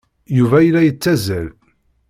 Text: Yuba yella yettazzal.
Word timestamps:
Yuba 0.37 0.57
yella 0.65 0.81
yettazzal. 0.83 1.47